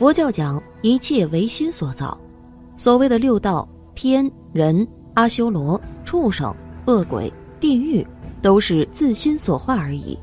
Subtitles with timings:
[0.00, 2.18] 佛教讲一切唯心所造，
[2.78, 6.56] 所谓的六道天人阿修罗、畜生、
[6.86, 7.30] 恶鬼、
[7.60, 8.06] 地狱，
[8.40, 10.18] 都是自心所化而已。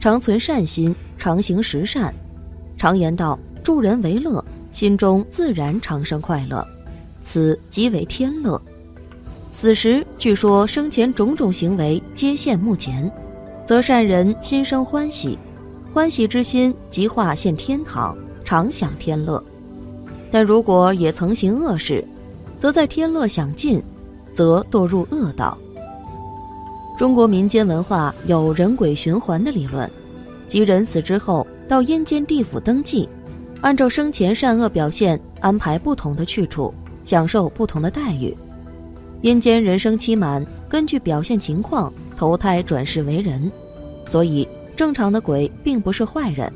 [0.00, 2.14] 常存善心，常行实善。
[2.78, 6.66] 常言道：助人为乐，心中自然常生快乐，
[7.22, 8.58] 此即为天乐。
[9.52, 13.12] 此时据说生前种种行为皆现目前，
[13.66, 15.38] 则善人心生欢喜，
[15.92, 18.16] 欢喜之心即化现天堂。
[18.44, 19.42] 常享天乐，
[20.30, 22.04] 但如果也曾行恶事，
[22.58, 23.82] 则在天乐享尽，
[24.34, 25.56] 则堕入恶道。
[26.96, 29.90] 中国民间文化有人鬼循环的理论，
[30.46, 33.08] 即人死之后到阴间地府登记，
[33.62, 36.72] 按照生前善恶表现安排不同的去处，
[37.04, 38.36] 享受不同的待遇。
[39.22, 43.50] 阴间人生期满，根据表现情况投胎转世为人，
[44.06, 46.52] 所以正常的鬼并不是坏人。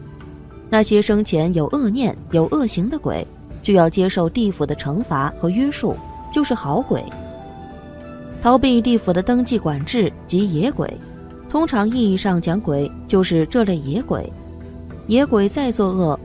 [0.71, 3.27] 那些生前有恶念、有恶行的鬼，
[3.63, 5.97] 就要接受地府的惩罚和约束，
[6.33, 7.03] 就是好鬼。
[8.43, 10.93] 逃避地府的登记管制及野鬼，
[11.49, 14.31] 通常意义上讲，鬼就是这类野鬼。
[15.07, 16.21] 野鬼再作恶，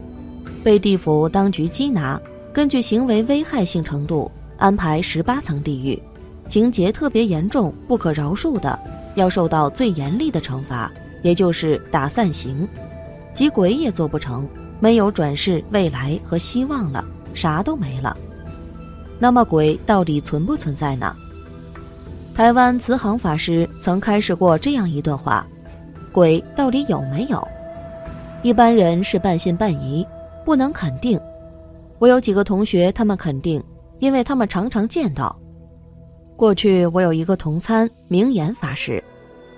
[0.64, 2.20] 被地府当局缉拿，
[2.52, 5.98] 根据行为危害性程度安排十八层地狱，
[6.50, 8.78] 情节特别严重、不可饶恕的，
[9.16, 10.92] 要受到最严厉的惩罚，
[11.22, 12.68] 也就是打散刑。
[13.34, 14.48] 即鬼也做不成，
[14.80, 17.04] 没有转世、未来和希望了，
[17.34, 18.16] 啥都没了。
[19.20, 21.16] 那么鬼到底存不存在呢？
[22.36, 25.46] 台湾慈航法师曾开示过这样一段话：
[26.12, 27.48] 鬼到底有没有？
[28.42, 30.06] 一般人是半信半疑，
[30.44, 31.20] 不能肯定。
[32.00, 33.64] 我有几个同学，他们肯定，
[34.00, 35.36] 因为他们常常见到。
[36.36, 39.02] 过去我有一个同参明言法师，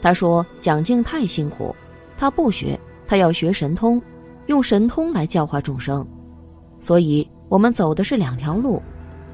[0.02, 1.76] 他说讲经太辛苦，
[2.18, 2.80] 他不学。
[3.08, 4.02] 他要学神通，
[4.48, 6.06] 用神通来教化众生，
[6.80, 8.82] 所以我们走的是两条路。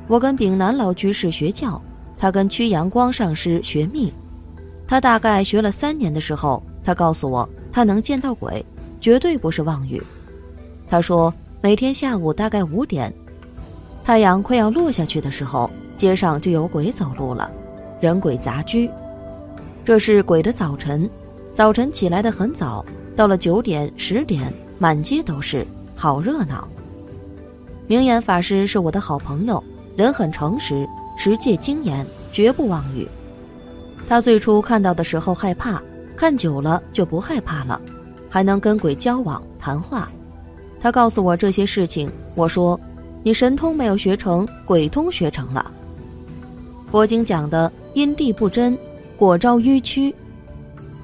[0.08, 1.82] 我跟丙南老居士学教，
[2.18, 4.12] 他跟屈阳光上师学密。
[4.88, 8.66] 他大概学了三年的时候，他告诉我，他能见到鬼，
[9.00, 10.02] 绝对不是妄语。
[10.90, 13.14] 他说，每天下午大概五点，
[14.04, 17.50] 太阳快要落下去的时候，街上就有鬼走路了，
[18.02, 18.90] 人鬼杂居。
[19.86, 21.10] 这是鬼的早晨，
[21.54, 22.86] 早晨起来的很早。
[23.22, 25.64] 到了九点、十点，满街都是，
[25.96, 26.68] 好热闹。
[27.86, 29.64] 明眼法师是我的好朋友，
[29.96, 30.90] 人很诚实，
[31.20, 33.08] 持戒精严，绝不妄语。
[34.08, 35.80] 他最初看到的时候害怕，
[36.16, 37.80] 看久了就不害怕了，
[38.28, 40.10] 还能跟鬼交往谈话。
[40.80, 42.80] 他告诉我这些事情，我说
[43.22, 45.72] ：“你神通没有学成，鬼通学成了。”
[46.90, 48.76] 佛经讲的因地不真，
[49.16, 50.12] 果招迂曲。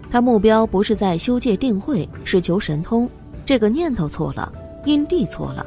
[0.09, 3.09] 他目标不是在修戒定慧，是求神通，
[3.45, 4.51] 这个念头错了，
[4.85, 5.65] 因地错了。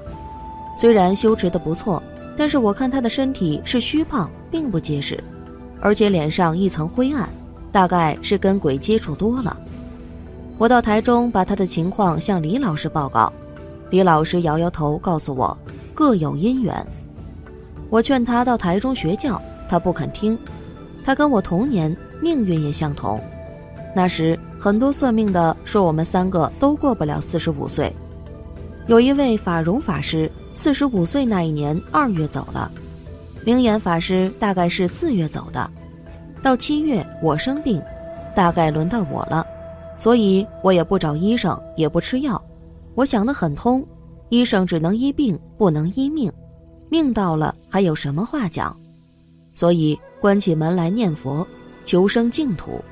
[0.79, 2.03] 虽然修持的不错，
[2.37, 5.23] 但是我看他的身体是虚胖，并不结实，
[5.79, 7.29] 而且脸上一层灰暗，
[7.71, 9.57] 大概是跟鬼接触多了。
[10.57, 13.31] 我到台中把他的情况向李老师报告，
[13.91, 15.57] 李老师摇摇头，告诉我
[15.95, 16.87] 各有因缘。
[17.91, 20.39] 我劝他到台中学教，他不肯听。
[21.05, 23.21] 他跟我同年，命运也相同。
[23.95, 27.93] 那时很多算命的说我们三个都过不了四十五岁。
[28.87, 32.71] 有一位法荣法师四十五岁那一年二月走了，
[33.45, 35.71] 明眼法师大概是四月走的。
[36.43, 37.83] 到七月我生病，
[38.35, 39.47] 大概轮到我了，
[39.99, 42.43] 所以我也不找医生，也不吃药。
[42.95, 43.87] 我想得很通，
[44.29, 46.33] 医生只能医病，不能医命。
[46.89, 48.77] 命到了还有什么话讲？
[49.55, 51.47] 所以关起门来念佛，
[51.85, 52.83] 求生净土。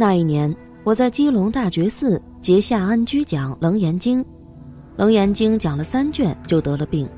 [0.00, 0.54] 那一年，
[0.84, 4.20] 我在基隆大觉寺结下安居讲《楞严经》，
[4.94, 7.08] 《楞严经》讲了三卷就得了病，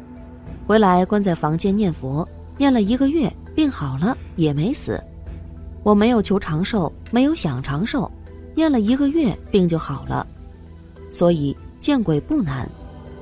[0.66, 2.26] 回来关在房间念佛，
[2.56, 4.98] 念了一个月，病好了也没死。
[5.82, 8.10] 我没有求长寿，没有想长寿，
[8.54, 10.26] 念了一个月病就好了。
[11.12, 12.66] 所以见鬼不难，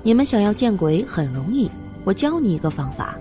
[0.05, 1.69] 你们想要见鬼很容易。
[2.05, 3.19] 我教你一个方法，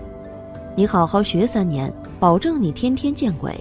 [0.76, 3.52] 你好好学三年，保证你天天见鬼。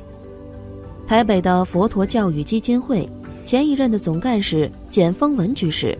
[1.08, 3.10] 台北的佛陀教育基金会
[3.46, 5.98] 前一任的总干事简丰文居士，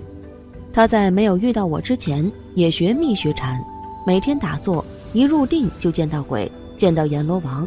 [0.74, 3.58] 他在没有遇到我之前也学密学禅，
[4.06, 4.84] 每天打坐，
[5.14, 7.66] 一入定就见到鬼，见到阎罗王，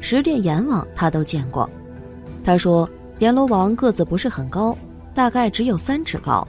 [0.00, 1.70] 十殿阎王他都见过。
[2.42, 2.90] 他说
[3.20, 4.76] 阎罗王个子不是很高，
[5.14, 6.46] 大概只有三尺高，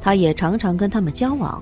[0.00, 1.60] 他也常常跟他们交往。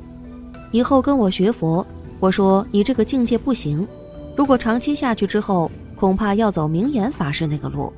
[0.71, 1.85] 以后跟我学佛，
[2.21, 3.89] 我说你这个境界不行，
[4.37, 7.91] 如果长期下去之后，恐怕要走明眼法师那个路。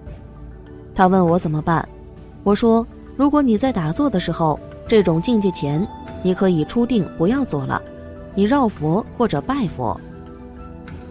[0.94, 1.86] 他问我怎么办，
[2.42, 5.86] 我说：如果你在打坐的时候这种境界前，
[6.22, 7.80] 你可以出定不要做了，
[8.34, 9.98] 你绕佛或者拜佛。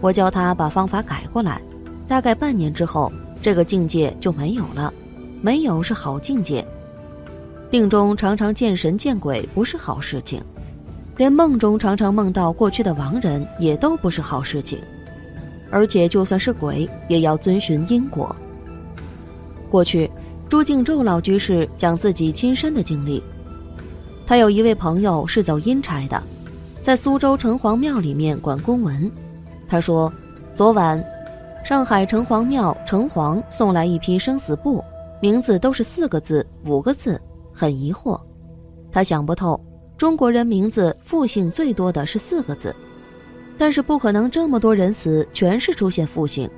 [0.00, 1.60] 我教他把方法改过来，
[2.06, 3.12] 大概半年之后，
[3.42, 4.92] 这个境界就没有了。
[5.42, 6.64] 没有是好境界。
[7.70, 10.42] 定中常常见神见鬼不是好事情，
[11.16, 14.78] 连梦中常常梦到过去的亡人也都不是好事情。
[15.70, 18.34] 而且就算是鬼，也要遵循因果。
[19.70, 20.10] 过去，
[20.48, 23.22] 朱敬昼老居士讲自己亲身的经历。
[24.26, 26.22] 他有一位朋友是走阴差的，
[26.82, 29.10] 在苏州城隍庙里面管公文。
[29.68, 30.12] 他说，
[30.54, 31.02] 昨晚，
[31.64, 34.84] 上海城隍庙城隍送来一批生死簿，
[35.22, 37.20] 名字都是四个字、五个字，
[37.52, 38.20] 很疑惑。
[38.90, 39.60] 他想不透，
[39.96, 42.74] 中国人名字复姓最多的是四个字。
[43.56, 46.50] 但是不可能这么多人死全是出现复姓。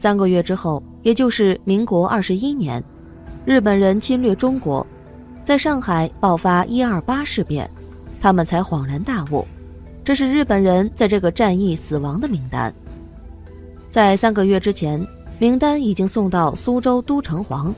[0.00, 2.82] 三个月之后，也就是民国二十一年，
[3.44, 4.84] 日本人侵略中国，
[5.44, 7.70] 在上海爆发一二八事变，
[8.18, 9.46] 他们才恍然大悟，
[10.02, 12.74] 这是日本人在这个战役死亡的名单。
[13.90, 15.06] 在三个月之前，
[15.38, 17.70] 名单已经送到苏州都城隍，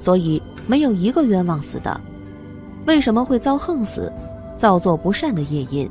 [0.00, 2.00] 所以没有一个冤枉死的。
[2.84, 4.12] 为什么会遭横死？
[4.56, 5.88] 造作不善的业因。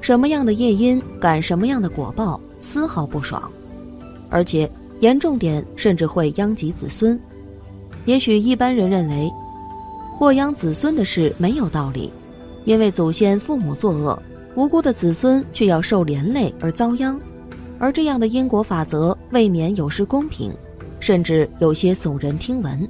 [0.00, 3.42] 什么样的业因感什么样的果报，丝毫不爽，
[4.34, 7.16] 而且严重点甚至会殃及子孙。
[8.04, 9.30] 也许一般人认为，
[10.18, 12.10] 祸殃子孙的事没有道理，
[12.64, 14.20] 因为祖先父母作恶，
[14.56, 17.16] 无辜的子孙却要受连累而遭殃，
[17.78, 20.52] 而这样的因果法则未免有失公平，
[20.98, 22.88] 甚至有些耸人听闻。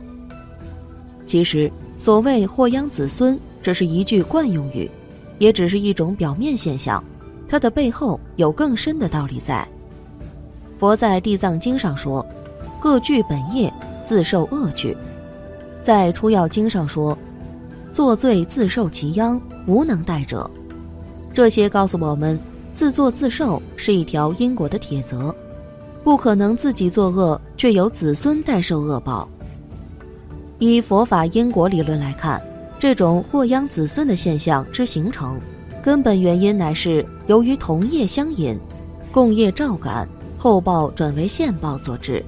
[1.26, 4.90] 其实，所谓祸殃子孙，这是一句惯用语。
[5.38, 7.04] 也只是一种表面现象，
[7.46, 9.66] 它的背后有更深的道理在。
[10.78, 12.24] 佛在《地藏经》上说
[12.80, 13.72] ：“各具本业，
[14.04, 14.96] 自受恶具。”
[15.82, 17.16] 在《出药经》上说
[17.92, 20.50] ：“作罪自受其殃，无能代者。”
[21.32, 22.38] 这些告诉我们，
[22.74, 25.34] 自作自受是一条因果的铁则，
[26.02, 29.28] 不可能自己作恶却由子孙代受恶报。
[30.58, 32.40] 以佛法因果理论来看。
[32.76, 35.40] 这种祸殃子孙的现象之形成，
[35.82, 38.58] 根本原因乃是由于同业相引，
[39.10, 40.06] 共业照感，
[40.44, 42.22] 后报转为现报所致。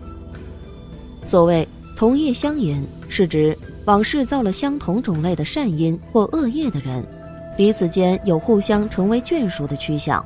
[1.26, 3.54] 所谓同业相引，是指
[3.84, 7.06] 往事造了相同种类的善因或恶业的人，
[7.58, 10.24] 彼此间有互相成为眷属的趋向。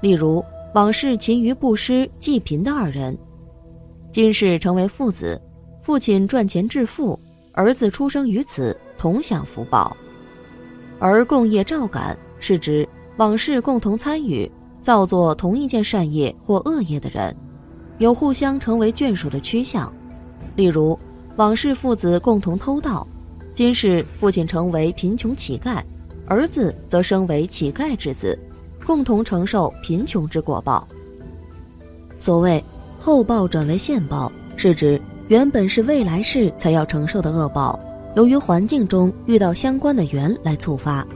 [0.00, 0.42] 例如，
[0.74, 3.14] 往事勤于布施济贫的二人，
[4.10, 5.38] 今世成为父子，
[5.82, 7.20] 父亲赚钱致富，
[7.52, 8.74] 儿子出生于此。
[8.96, 9.94] 同享福报，
[10.98, 12.88] 而共业照感是指
[13.18, 14.50] 往事共同参与
[14.82, 17.34] 造作同一件善业或恶业的人，
[17.98, 19.92] 有互相成为眷属的趋向。
[20.56, 20.98] 例如，
[21.36, 23.06] 往事父子共同偷盗，
[23.54, 25.82] 今世父亲成为贫穷乞丐，
[26.26, 28.38] 儿子则生为乞丐之子，
[28.84, 30.86] 共同承受贫穷之果报。
[32.18, 32.62] 所谓
[32.98, 37.78] 后报转为现报，是指原本是未来世才要承受的恶报。
[38.16, 41.06] 由于环境中遇到相关的缘来触发，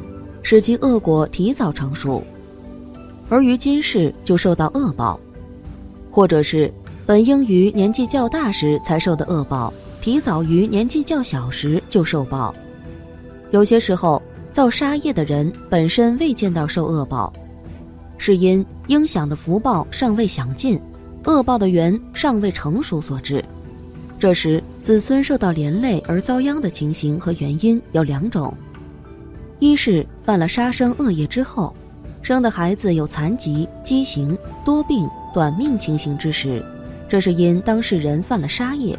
[0.43, 2.23] 使其恶果提早成熟，
[3.29, 5.19] 而于今世就受到恶报，
[6.11, 6.73] 或者是
[7.07, 12.55] 本应于年纪较大时才受的恶报，提早于年纪较小时就受报。
[13.51, 17.33] 有些时候造杀业的人本身未见到受恶报，
[18.19, 20.81] 是因应享的福报尚未享尽，
[21.25, 23.45] 恶报的缘尚未成熟所致。
[24.19, 28.55] 这时，子孙受到连累而遭殃的情形和原因有两种：
[29.59, 31.75] 一是犯了杀生恶业之后，
[32.25, 36.65] 生的孩子有残疾、畸形、多病、短命情形之时，
[37.07, 38.99] 这是因当事人犯了杀业，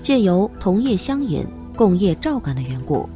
[0.00, 1.44] 借由同业相引、
[1.76, 3.06] 共业照感的缘故，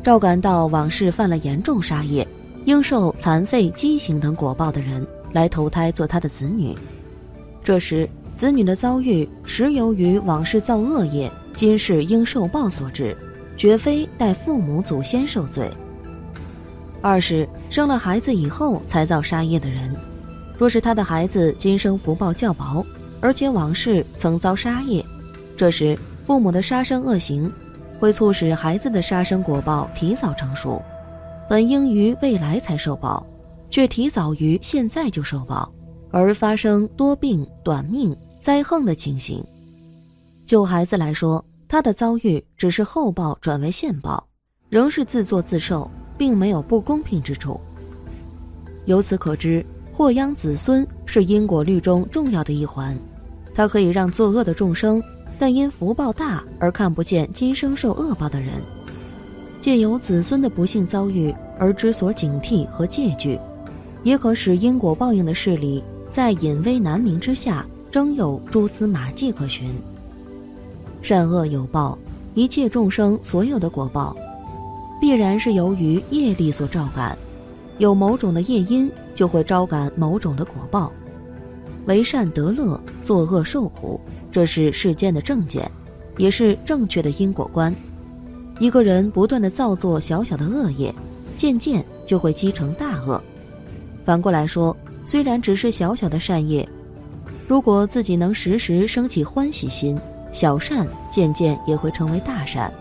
[0.00, 2.24] 照感到往事犯了严重杀业，
[2.66, 6.72] 应受残废、畸形等果报的人来投胎做他的子女，
[7.64, 8.08] 这时。
[8.36, 13.16] 子女的遭遇实由于往事造恶业，今世应受报所致，
[13.56, 15.70] 绝非待父母祖先受罪。
[17.04, 19.94] 二是生了孩子以后才造杀业的人，
[20.56, 22.82] 若是他的孩子今生福报较薄，
[23.20, 25.04] 而且往事曾遭杀业，
[25.54, 27.52] 这时父母的杀生恶行，
[28.00, 30.82] 会促使孩子的杀生果报提早成熟，
[31.46, 33.26] 本应于未来才受报，
[33.68, 35.70] 却提早于现在就受报。
[36.10, 39.44] 而发生多病、短命、灾横的情形，
[40.46, 44.26] 就孩子来说，他的遭遇只是后报转为现报，
[44.70, 47.60] 仍是自作自受，并没有不公平之处。
[48.86, 52.96] 由此可知，祸殃子孙是因果律中重要的一环，
[53.54, 55.02] 它可以让作恶的众生，
[55.38, 58.50] 但因福报大而看不见今生受恶报的人，
[59.60, 63.38] 借由子孙的不幸遭遇而知所警惕和戒惧。
[64.02, 69.72] 也可使因果报应的势力在隐微难明之下，仍有蛛丝马迹可循。
[71.00, 71.96] 善恶有报，
[72.34, 74.14] 一切众生所有的果报，
[75.04, 77.14] 必然是由于业力所照感，
[77.76, 80.90] 有某种的业因，就会招感某种的果报。
[81.84, 84.00] 为善得乐，作恶受苦，
[84.32, 85.70] 这是世间的正见，
[86.16, 87.74] 也是正确的因果观。
[88.58, 90.90] 一个人不断的造作小小的恶业，
[91.36, 93.22] 渐渐就会积成大恶。
[94.06, 96.66] 反过来说，虽然只是小小的善业，
[97.46, 100.00] 如果自己能时时升起欢喜心，
[100.32, 102.72] 小善渐渐也会成为大善。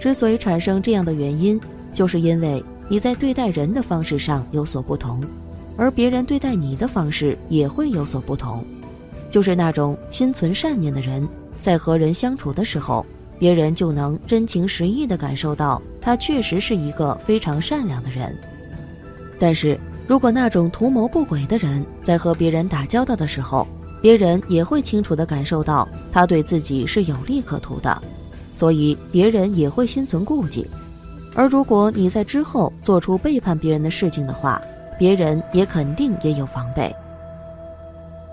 [0.00, 1.60] 之所以产生这样的原因，
[1.94, 5.22] 就是因为你在对待人的方式上有所不同。
[5.76, 8.64] 而别人对待你的方式也会有所不同，
[9.30, 11.26] 就是那种心存善念的人，
[11.62, 13.06] 在和人相处的时候，
[13.38, 18.36] 别人就能真情实意地感受到他确实是一个非常善良的人。
[19.38, 23.66] 但是如果那种图谋不轨的人在和别人打交道的时候，
[24.02, 28.02] 别人也会清楚地感受到他对自己是有利可图的，
[28.54, 30.66] 所以别人也会心存顾忌。
[31.34, 34.60] 而如果你在之后做出背叛别人的事情的话，
[34.98, 36.94] 别人也肯定也有防备。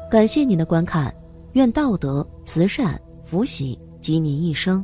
[0.10, 1.14] 感谢您的观看，
[1.54, 4.84] 愿道德、慈善、福喜及您一生。